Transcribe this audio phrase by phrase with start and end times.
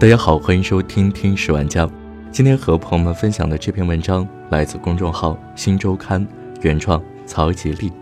[0.00, 1.84] 大家好，欢迎收听《听史玩家》。
[2.30, 6.24] 今天和朋友们分享的这篇文章来自公众号《新周刊》，
[6.62, 7.92] 原创曹吉利，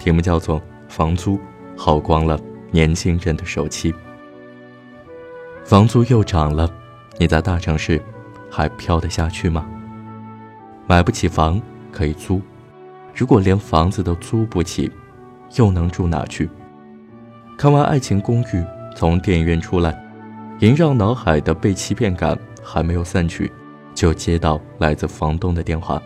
[0.00, 0.58] 题目叫做
[0.88, 1.38] 《房租
[1.76, 2.36] 耗光了
[2.72, 3.92] 年轻人的手气》。
[5.64, 6.68] 房租又涨了，
[7.18, 8.02] 你在大城市
[8.50, 9.64] 还飘得下去吗？
[10.88, 11.62] 买不起房
[11.92, 12.42] 可以租，
[13.14, 14.90] 如果连房子都租不起，
[15.54, 16.50] 又能住哪去？
[17.56, 18.56] 看完《爱情公寓》，
[18.96, 20.01] 从电影院出来。
[20.62, 23.50] 萦绕脑海的被欺骗感还没有散去，
[23.96, 26.00] 就接到来自房东的电话：“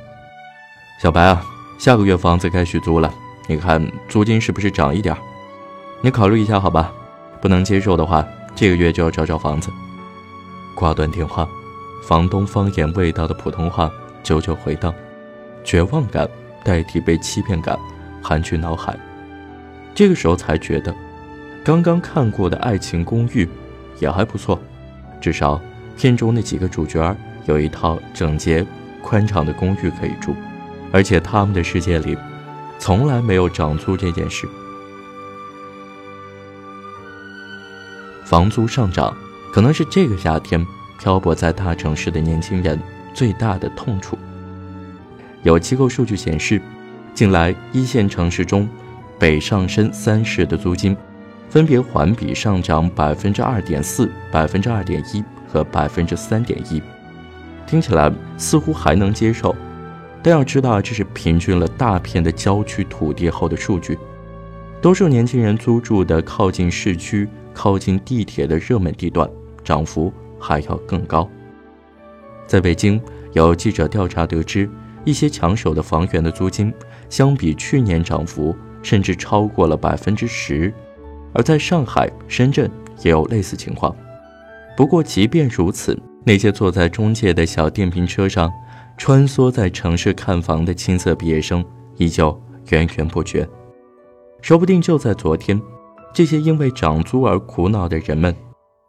[0.98, 1.44] 小白啊，
[1.78, 3.12] 下个月房子该续租了，
[3.48, 5.14] 你看租金是不是涨一点？
[6.00, 6.90] 你考虑一下好吧，
[7.38, 9.70] 不能接受的话，这个月就要找找房子。”
[10.74, 11.46] 挂断电话，
[12.02, 14.94] 房东方言味道的普通话久久回荡，
[15.64, 16.26] 绝望感
[16.64, 17.78] 代替被欺骗感，
[18.22, 18.98] 含去脑海。
[19.94, 20.94] 这个时候才觉得，
[21.62, 23.46] 刚刚看过的爱情公寓。
[23.98, 24.60] 也还不错，
[25.20, 25.60] 至少
[25.96, 28.64] 片中那几个主角有一套整洁、
[29.02, 30.34] 宽敞的公寓可以住，
[30.92, 32.16] 而且他们的世界里
[32.78, 34.46] 从来没有涨租这件事。
[38.24, 39.16] 房租上涨
[39.52, 40.66] 可能是这个夏天
[40.98, 42.78] 漂泊在大城市的年轻人
[43.14, 44.18] 最大的痛处。
[45.44, 46.60] 有机构数据显示，
[47.14, 48.68] 近来一线城市中，
[49.18, 50.96] 北上深三市的租金。
[51.48, 56.82] 分别环比上涨百分之二点四、百分之二点一和百分之三点一，
[57.66, 59.54] 听起来似乎还能接受，
[60.22, 63.98] 但要知道这是平均了大片的郊区土地后的数据。
[64.82, 69.28] 多数年轻人租住的靠近市区、靠近地铁的热门地段，
[69.64, 71.28] 涨幅还要更高。
[72.46, 73.00] 在北京，
[73.32, 74.68] 有记者调查得知，
[75.04, 76.72] 一些抢手的房源的租金
[77.08, 80.72] 相比去年涨幅甚至超过了百分之十。
[81.36, 82.70] 而在上海、深圳
[83.02, 83.94] 也有类似情况。
[84.74, 88.50] 不过，即便如此，那些坐在中介的小电瓶车上
[88.96, 91.62] 穿梭在城市看房的青涩毕业生
[91.98, 92.34] 依旧
[92.70, 93.46] 源源不绝。
[94.40, 95.60] 说不定就在昨天，
[96.14, 98.34] 这些因为涨租而苦恼的人们，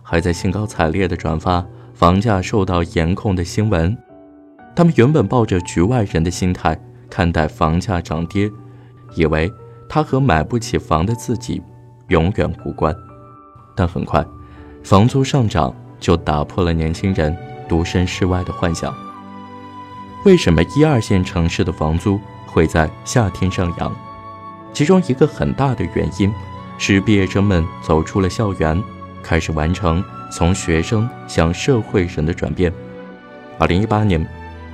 [0.02, 3.98] 还在兴高采烈地转发房价受到严控的新闻。
[4.74, 6.80] 他们原本抱着局外人的心态
[7.10, 8.50] 看待房价涨跌，
[9.16, 9.52] 以为
[9.90, 11.62] 他和买不起房的自己。
[12.10, 12.96] 永远无关，
[13.76, 14.26] 但很快，
[14.84, 17.36] 房租上涨就打破了年轻人
[17.68, 18.96] 独身世外的幻想。
[20.24, 23.94] 为什么一二线城市的房租会在夏天上扬？
[24.74, 26.32] 其中一个很大的原因，
[26.78, 28.82] 是毕业生们走出了校园，
[29.22, 32.72] 开始完成从学生向社会人的转变。
[33.60, 34.26] 二零一八年，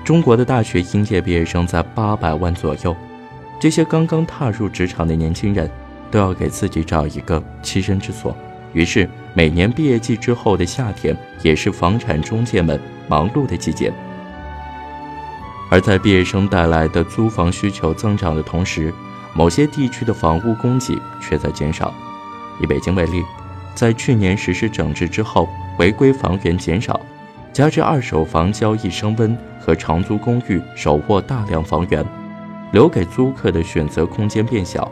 [0.03, 2.95] 中国的大学应届毕业生在八百万左右，
[3.59, 5.69] 这些刚刚踏入职场的年轻人。
[6.13, 8.37] 都要给自己找一个栖身之所，
[8.71, 13.91] 于是每年毕业季之后的夏天，也是房产中介们忙碌的季节。
[15.71, 18.93] 而在毕业生带来的租房需求增长的同时，
[19.33, 21.91] 某些地区的房屋供给却在减少。
[22.61, 23.23] 以北京为例，
[23.73, 25.49] 在去年实施整治之后，
[25.79, 27.01] 违规房源减少，
[27.51, 32.05] 加之二手房交易升温和长租公寓手握大量房源，
[32.71, 34.91] 留给租客的选择空间变小。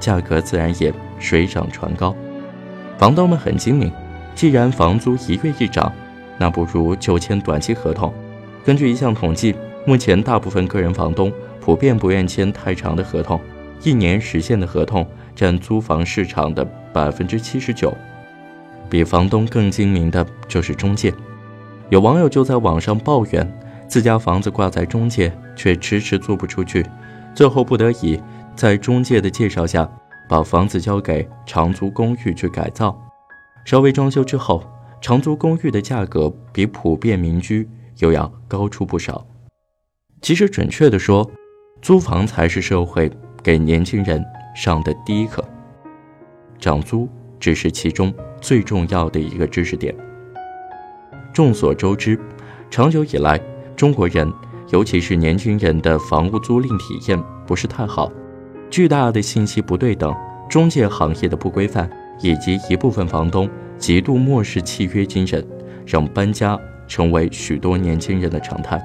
[0.00, 2.16] 价格自然也水涨船高，
[2.98, 3.92] 房东们很精明，
[4.34, 5.92] 既然房租一月一涨，
[6.38, 8.12] 那不如就签短期合同。
[8.64, 9.54] 根据一项统计，
[9.86, 13.38] 目前大部分个人房东普遍不愿签太长的合同，
[13.82, 15.06] 一年实现的合同
[15.36, 17.94] 占租房市场的百分之七十九。
[18.88, 21.14] 比房东更精明的就是中介，
[21.90, 23.50] 有网友就在网上抱怨，
[23.86, 26.84] 自家房子挂在中介，却迟迟租不出去，
[27.34, 28.20] 最后不得已。
[28.60, 29.90] 在中介的介绍下，
[30.28, 32.94] 把房子交给长租公寓去改造，
[33.64, 34.62] 稍微装修之后，
[35.00, 37.66] 长租公寓的价格比普遍民居
[38.00, 39.26] 又要高出不少。
[40.20, 41.26] 其实，准确的说，
[41.80, 43.10] 租房才是社会
[43.42, 44.22] 给年轻人
[44.54, 45.42] 上的第一课，
[46.58, 48.12] 涨租只是其中
[48.42, 49.96] 最重要的一个知识点。
[51.32, 52.20] 众所周知，
[52.70, 53.40] 长久以来，
[53.74, 54.30] 中国人，
[54.68, 58.12] 尤其是年轻人的房屋租赁体验不是太好。
[58.70, 60.14] 巨大的信息不对等、
[60.48, 61.90] 中介行业的不规范，
[62.20, 65.44] 以及一部分房东极度漠视契约精神，
[65.84, 66.56] 让搬家
[66.86, 68.80] 成为许多年轻人的常态。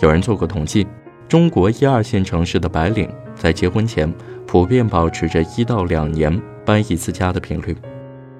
[0.00, 0.86] 有人做过统计，
[1.28, 4.10] 中国一二线城市的白领在结婚前
[4.46, 7.76] 普遍保持着一到两年搬一次家的频率，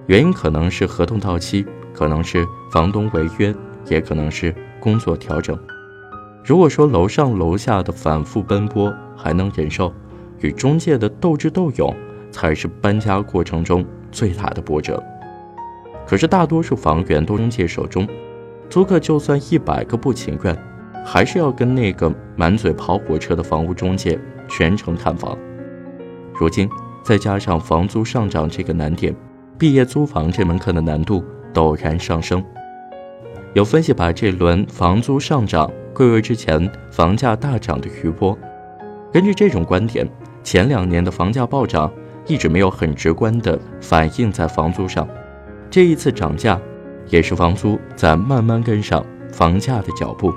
[0.07, 3.55] 原因可能是合同到期，可能是房东违约，
[3.89, 5.59] 也可能是工作调整。
[6.43, 9.93] 如果说楼上楼下的反复奔波还能忍受，
[10.41, 11.95] 与中介的斗智斗勇，
[12.31, 15.03] 才是搬家过程中最大的波折。
[16.07, 18.09] 可是大多数房源都中介手中，
[18.71, 20.57] 租客就算一百个不情愿，
[21.05, 24.19] 还是要跟那个满嘴跑火车的房屋中介
[24.49, 25.37] 全程看房。
[26.35, 26.69] 如今
[27.03, 29.15] 再加上房租上涨这个难点，
[29.59, 32.43] 毕业租房这门课的难度陡然上升。
[33.55, 38.39] 有分析把这轮房租上涨归为之前房价大涨的余波。
[39.13, 40.07] 根据这种观点，
[40.51, 41.93] 前两年的房价暴涨
[42.27, 45.07] 一直没有很直观的反映在房租上，
[45.69, 46.59] 这一次涨价
[47.09, 50.33] 也是房租在慢慢跟上房价的脚步。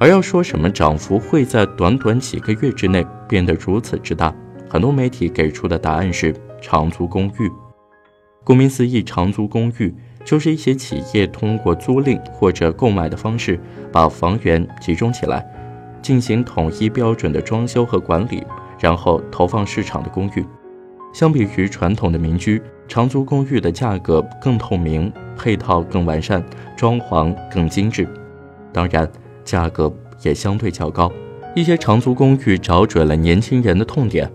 [0.00, 4.34] 而要说什么涨幅会在短短几个月之内变得如此之大，
[4.70, 7.52] 很多媒体给出的答案是长租公寓。
[8.42, 9.94] 顾名思义，长租公寓。
[10.24, 13.60] 就是一些企业通过租赁或者购买的方式，
[13.92, 15.46] 把房源集中起来，
[16.00, 18.42] 进行统一标准的装修和管理，
[18.78, 20.44] 然后投放市场的公寓。
[21.12, 26.44] 相比于传统的民居，长租公寓的价格更透明，配套更完善，
[26.76, 28.08] 装潢更精致，
[28.72, 29.08] 当然
[29.44, 29.92] 价格
[30.22, 31.10] 也相对较高。
[31.54, 34.28] 一些长租公寓找准了年轻人的痛点，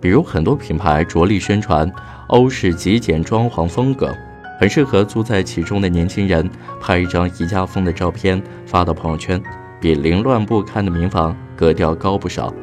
[0.00, 1.90] 比如很多品牌着力宣传
[2.26, 4.12] 欧式极简装潢风格。
[4.58, 6.48] 很适合租在其中的年轻人
[6.80, 9.40] 拍一张宜家风的照片发到朋友圈，
[9.80, 12.54] 比凌乱不堪的民房格调高不少。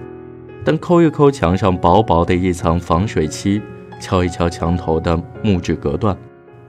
[0.64, 3.62] 但抠一抠墙上薄薄的一层防水漆，
[4.00, 6.16] 敲一敲墙头的木质隔断，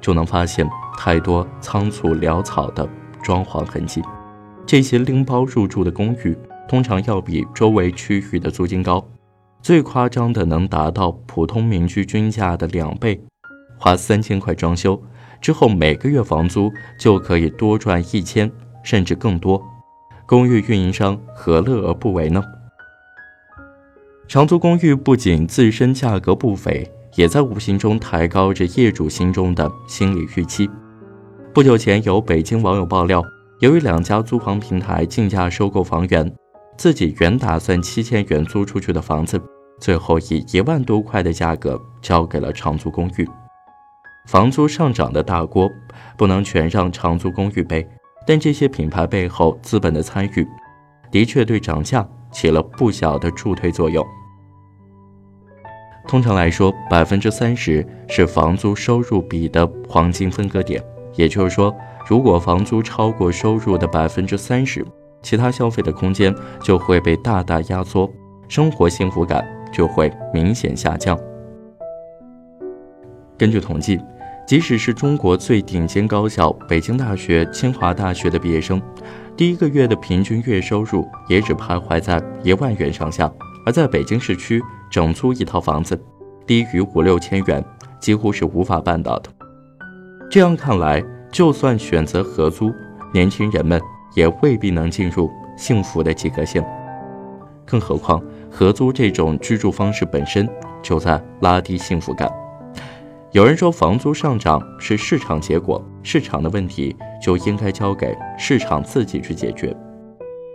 [0.00, 2.88] 就能发现太多仓促潦草的
[3.22, 4.02] 装潢痕迹。
[4.64, 6.36] 这些拎包入住的公寓
[6.66, 9.06] 通常要比周围区域的租金高，
[9.60, 13.22] 最夸张的能达到普通民居均价的两倍。
[13.78, 15.00] 花三千块装修。
[15.40, 18.48] 之后每个月房租就可以多赚一千，
[18.84, 19.60] 甚至更多。
[20.24, 22.40] 公寓运营商何乐而不为呢？
[24.32, 30.70] 长租公寓不仅自身价格不菲，也在无形中抬高着业主心中的心理预期。
[31.52, 33.22] 不久前，有北京网友爆料，
[33.60, 36.34] 由于两家租房平台竞价收购房源，
[36.78, 39.38] 自己原打算七千元租出去的房子，
[39.78, 43.28] 最后以一万多块的价格交给了长租公寓。
[44.28, 45.70] 房租上涨的大锅
[46.16, 47.86] 不能全让长租公寓背，
[48.26, 50.48] 但这些品牌背后资本的参与，
[51.10, 54.02] 的确对涨价起了不小的助推作用。
[56.06, 60.82] 通常来说，百分之三十是房租收入比的黄金分割点，
[61.14, 61.74] 也就是说，
[62.06, 64.84] 如果房租超过收入的百分之三十，
[65.22, 68.10] 其他消费的空间就会被大大压缩，
[68.48, 71.18] 生活幸福感就会明显下降。
[73.38, 74.00] 根据统计。
[74.44, 78.82] 即使是中国最顶尖高校北京大学、清华大学的毕业生，
[79.36, 83.32] 第一个月的平均月收入也只徘徊在一万元上下。
[83.64, 86.00] 而在北京市区整租一套房子，
[86.46, 87.64] 低于五六千元
[88.00, 89.30] 几乎是无法办到的。
[90.30, 92.72] 这样看来，就算选择合租，
[93.12, 93.80] 年轻人们
[94.14, 96.64] 也未必能进入幸福的及格线。
[97.64, 100.48] 更何况，合租这种居住方式本身
[100.82, 102.30] 就在拉低幸福感。
[103.30, 109.74] 有人说房租上涨是市场结果，市场的问题就应该交给市场自己去解决。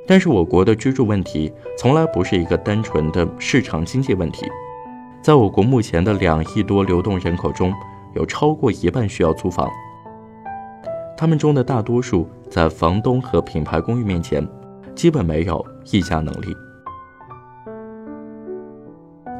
[0.07, 4.49] 但是我国的居住问题从来不是一个单纯的市场经济问题。
[5.21, 7.73] 在我国目前的两亿多流动人口中，
[8.15, 9.69] 有超过一半需要租房，
[11.17, 14.47] 他们中的大多数在房东和品牌公寓面前，
[14.95, 16.55] 基本没有议价能力。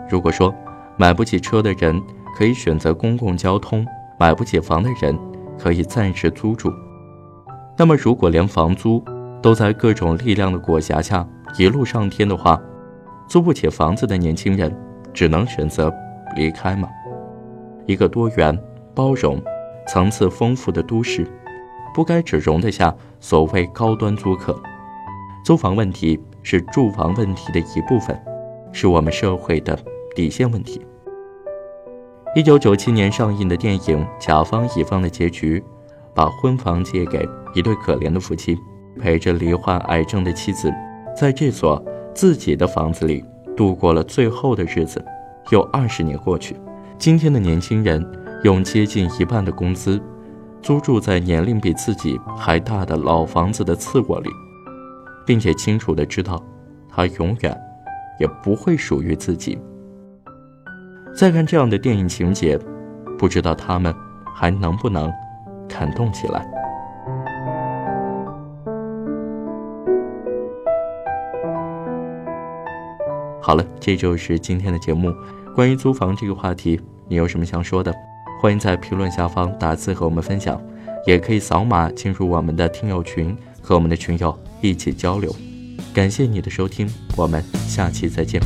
[0.10, 0.54] 如果说
[0.98, 2.02] 买不起车的人，
[2.36, 3.88] 可以选择公共交通，
[4.20, 5.18] 买不起房的人
[5.58, 6.70] 可以暂时租住。
[7.78, 9.02] 那么，如果连房租
[9.42, 11.28] 都在各种力量的裹挟下
[11.58, 12.60] 一路上天的话，
[13.28, 14.76] 租不起房子的年轻人
[15.14, 15.94] 只能选择
[16.36, 16.88] 离开吗？
[17.86, 18.58] 一个多元、
[18.94, 19.42] 包容、
[19.88, 21.26] 层次丰富的都市，
[21.94, 24.60] 不该只容得下所谓高端租客。
[25.46, 28.20] 租房问题是住房问题的一部分，
[28.74, 29.80] 是我们社会的
[30.14, 30.86] 底线问题。
[32.36, 35.64] 一九九七年上映的电影《甲方乙方》的结局，
[36.14, 38.60] 把婚房借给一对可怜的夫妻，
[38.98, 40.74] 陪着罹患癌症的妻子，
[41.16, 43.24] 在这所自己的房子里
[43.56, 45.04] 度过了最后的日子。
[45.50, 46.58] 又二十年过去，
[46.98, 48.06] 今天的年轻人
[48.44, 49.98] 用接近一半的工资，
[50.62, 54.30] 租住在年龄比自己还大的老房子的次卧里，
[55.26, 56.44] 并且清楚的知道，
[56.90, 57.58] 它永远
[58.20, 59.58] 也不会属于自己。
[61.16, 62.60] 再看这样的电影情节，
[63.18, 63.96] 不知道他们
[64.36, 65.10] 还能不能
[65.70, 66.46] 感动起来。
[73.48, 75.16] 好了，这就是今天的节目。
[75.56, 76.78] 关于租房这个话题，
[77.08, 77.96] 你有什么想说的？
[78.42, 80.62] 欢迎在评论下方打字和我们分享，
[81.06, 85.34] 也可以扫码进入我们的听友群，和我们的群友一起交流。
[85.94, 88.42] 感谢你的收听，我们下期再见。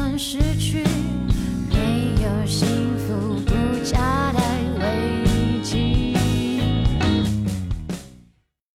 [0.00, 0.82] 算失去。